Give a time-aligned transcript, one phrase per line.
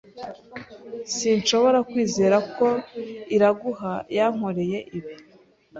[1.15, 2.67] Sinshobora kwizera ko
[3.35, 5.13] Iraguha yankoreye ibi.